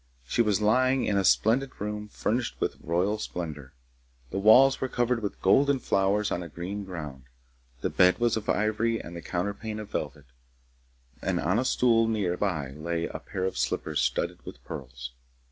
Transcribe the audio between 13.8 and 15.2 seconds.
studded with pearls.